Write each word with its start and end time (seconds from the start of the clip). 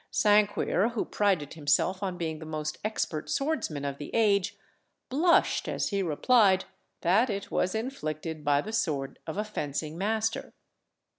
Sanquir, 0.11 0.93
who 0.93 1.05
prided 1.05 1.53
himself 1.53 2.01
on 2.01 2.17
being 2.17 2.39
the 2.39 2.45
most 2.47 2.79
expert 2.83 3.29
swordsman 3.29 3.85
of 3.85 3.99
the 3.99 4.09
age, 4.15 4.57
blushed 5.09 5.67
as 5.67 5.89
he 5.89 6.01
replied 6.01 6.65
that 7.01 7.29
it 7.29 7.51
was 7.51 7.75
inflicted 7.75 8.43
by 8.43 8.61
the 8.61 8.73
sword 8.73 9.19
of 9.27 9.37
a 9.37 9.43
fencing 9.43 9.99
master. 9.99 10.53